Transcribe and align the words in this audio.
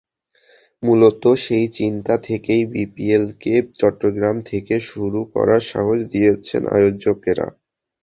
মূলত 0.83 1.23
সেই 1.43 1.65
চিন্তা 1.77 2.13
থেকেই 2.27 2.61
বিপিএলকে 2.73 3.53
চট্টগ্রাম 3.79 4.35
থেকে 4.49 4.75
শুরু 4.89 5.19
করার 5.33 5.61
সাহস 5.71 5.99
দেখিয়েছেন 6.03 6.61
আয়োজকেরা। 6.69 7.47